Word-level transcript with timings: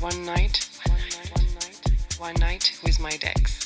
One 0.00 0.24
night, 0.24 0.66
one 0.86 0.96
night, 0.96 1.30
one 1.36 1.54
night, 1.54 1.90
one 2.18 2.34
night 2.36 2.80
with 2.82 2.98
my 3.00 3.18
Dex. 3.18 3.59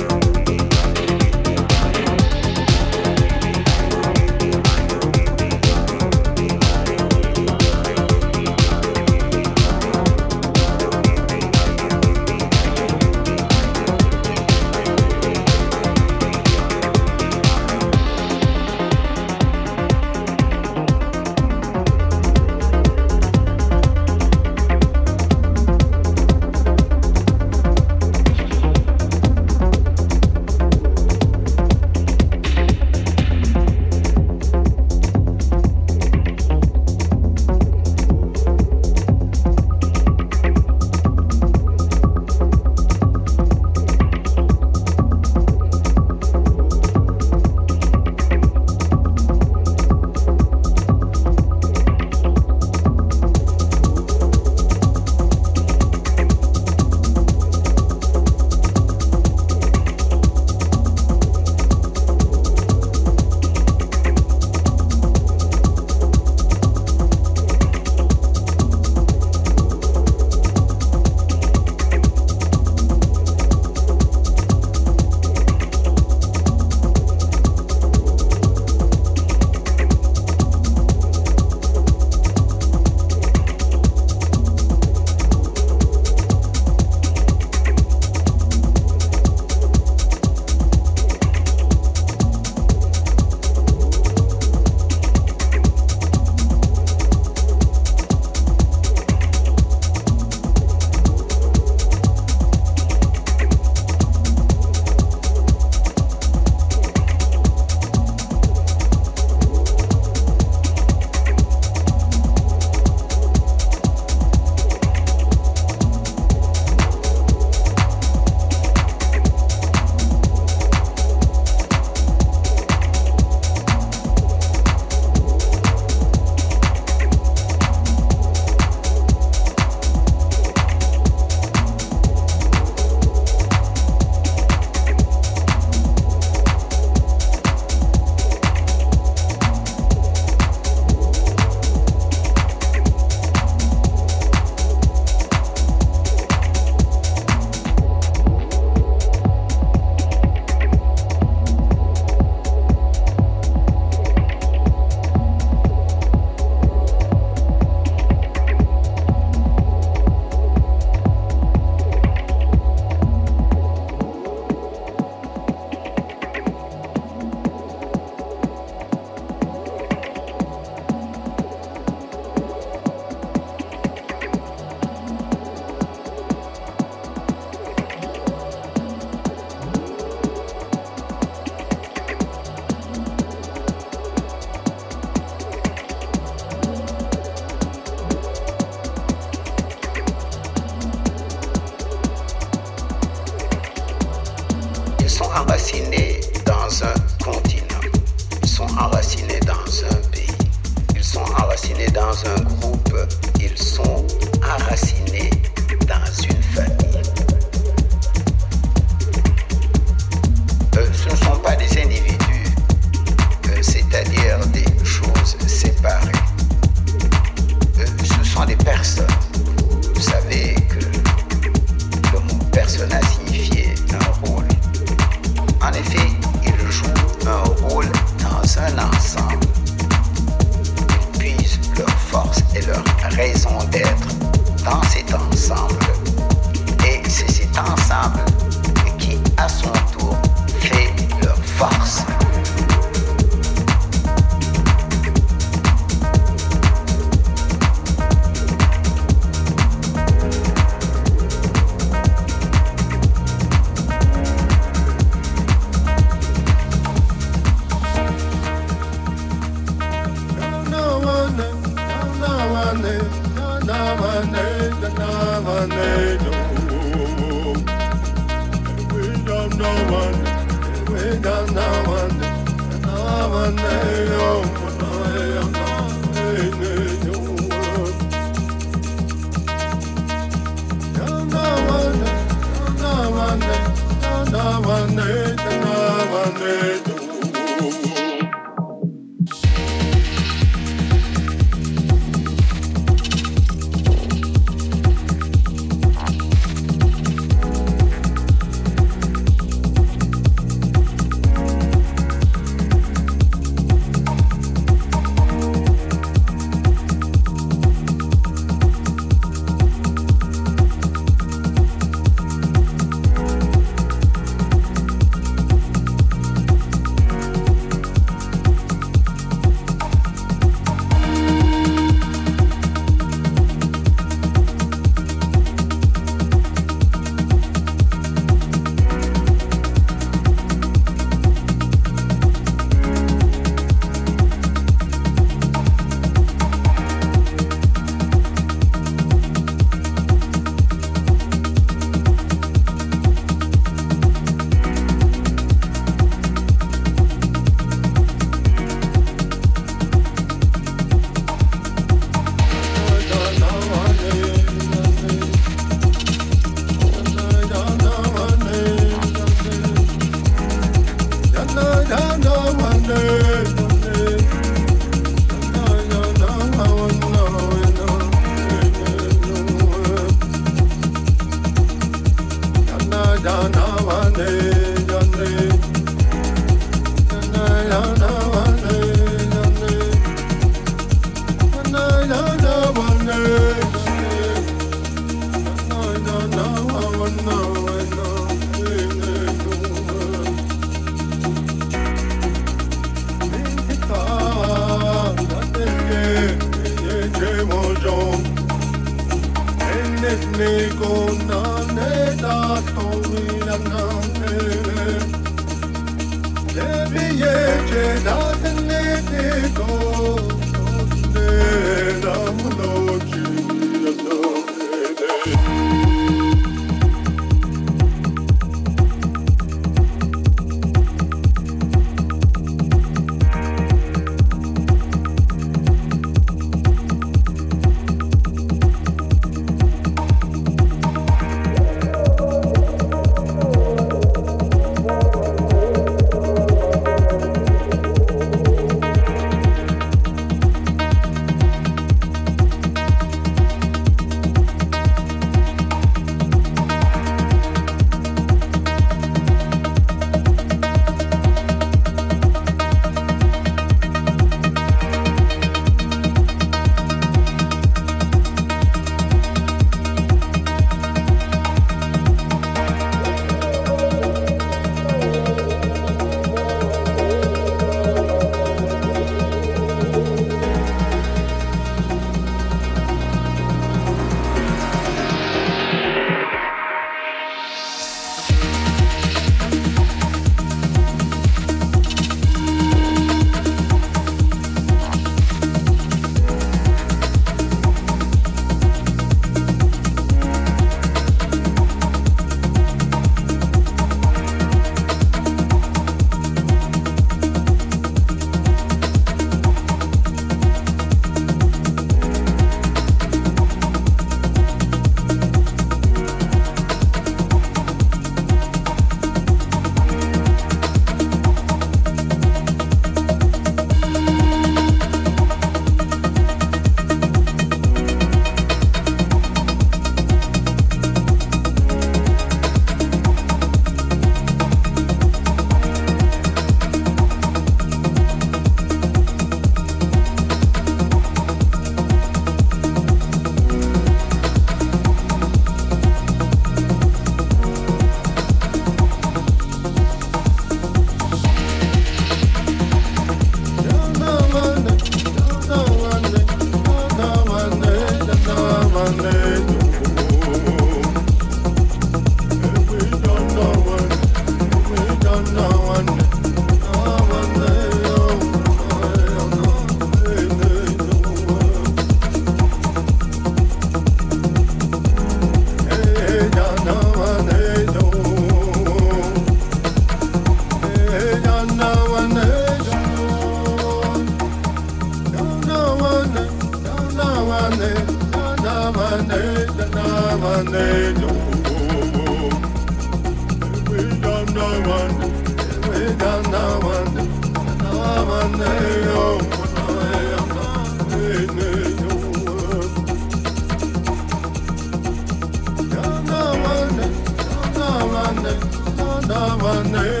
Savannah. 599.11 600.00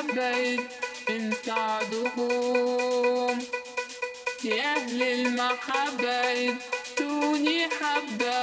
لبيك 0.00 0.68
إن 1.10 1.32
سعدهم 1.46 3.38
يا 4.44 4.76
أهل 4.76 5.02
المحبة 5.02 6.54
توني 6.96 7.68
حبة. 7.68 8.40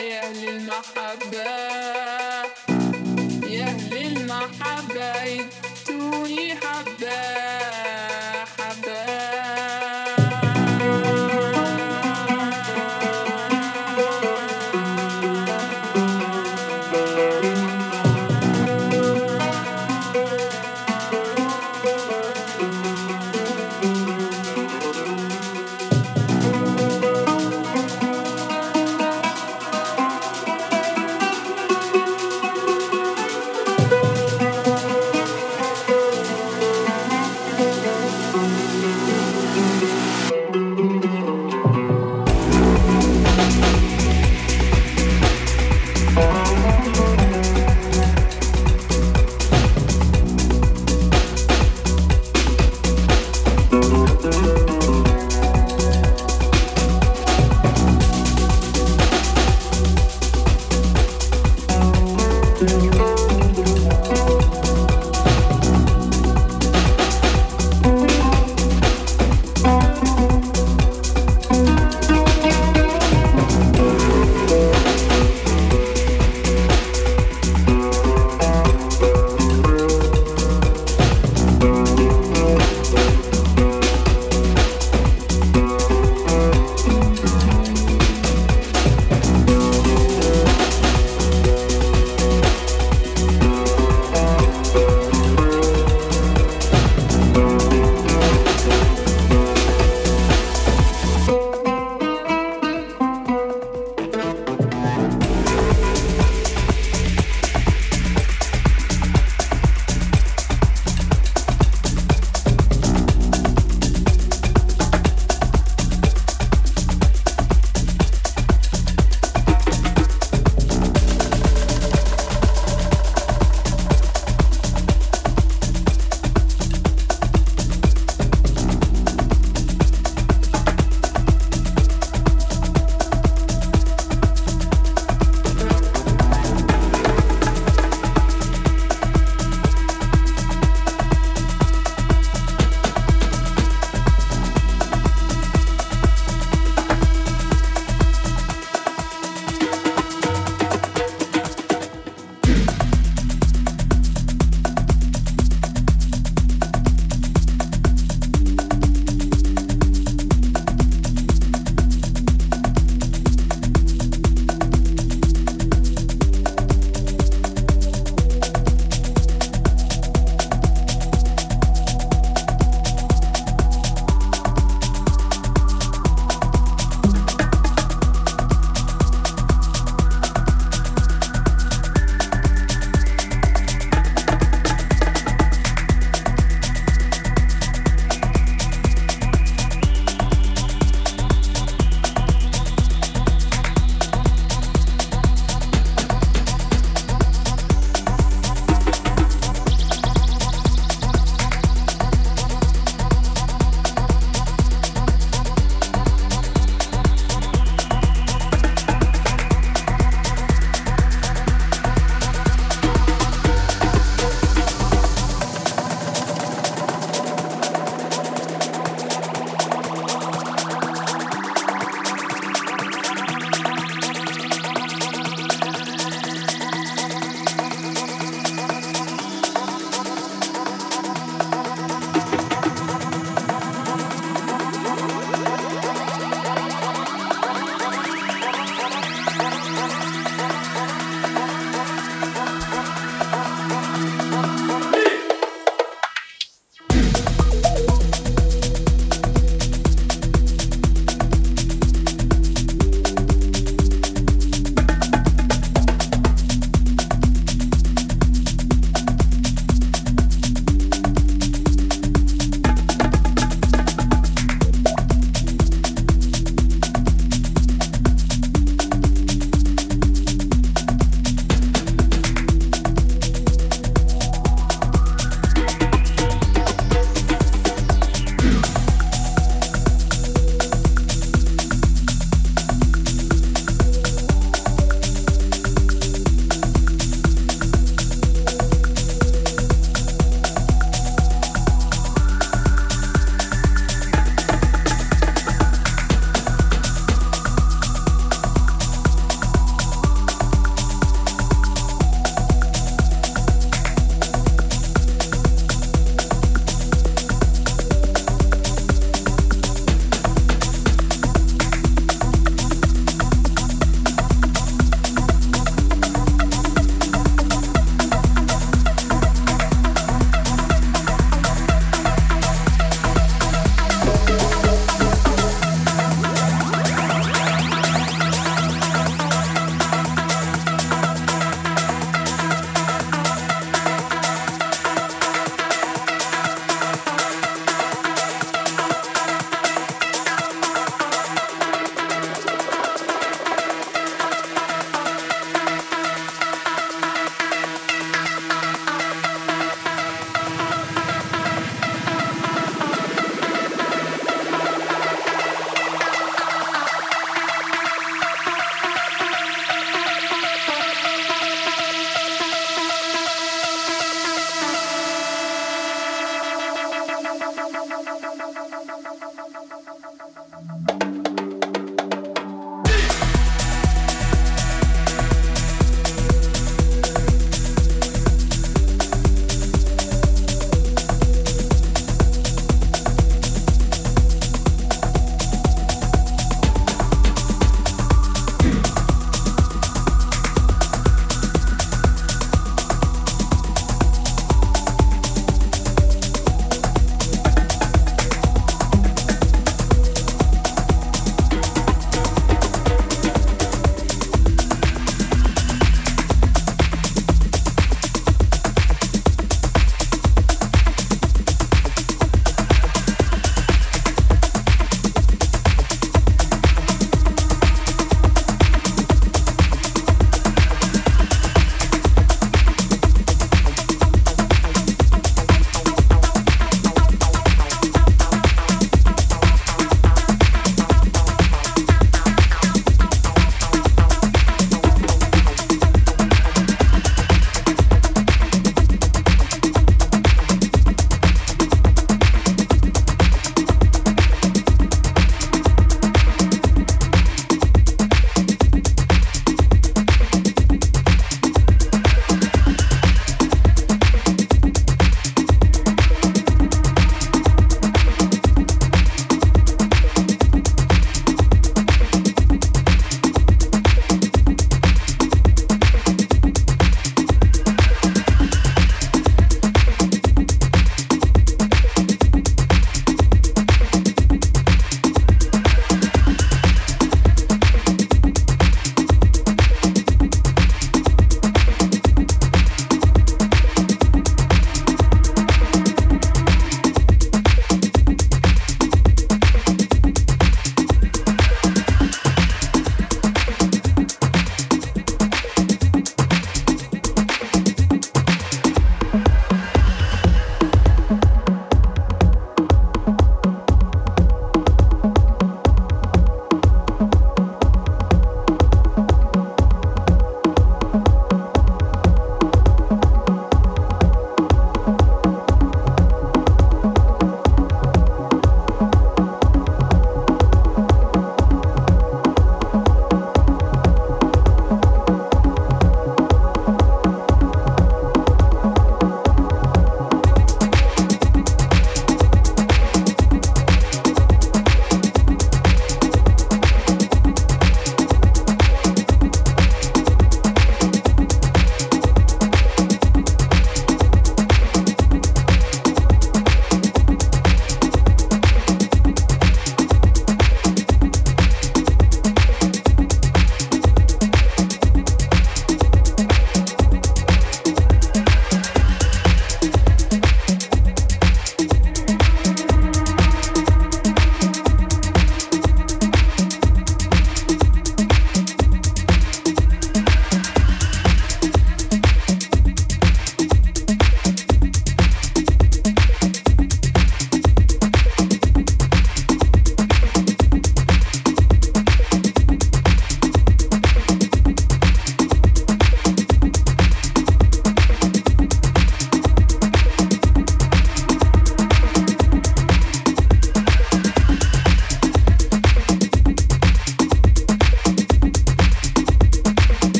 يا 0.00 0.20
أهل 0.22 0.48
المحبة 0.48 1.44
يا 3.48 3.64
أهل 3.64 4.06
المحبة 4.06 5.46
توني 5.86 6.54
حبة. 6.54 7.83